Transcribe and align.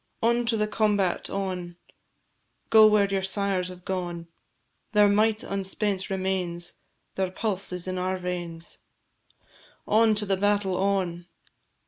On 0.23 0.47
to 0.47 0.57
the 0.57 0.65
combat, 0.65 1.29
on! 1.29 1.75
Go 2.71 2.87
where 2.87 3.05
your 3.07 3.21
sires 3.21 3.67
have 3.67 3.85
gone; 3.85 4.29
Their 4.93 5.07
might 5.07 5.43
unspent 5.43 6.09
remains, 6.09 6.73
Their 7.13 7.29
pulse 7.29 7.71
is 7.71 7.87
in 7.87 7.99
our 7.99 8.17
veins. 8.17 8.79
On 9.87 10.15
to 10.15 10.25
the 10.25 10.37
battle, 10.37 10.75
on! 10.75 11.27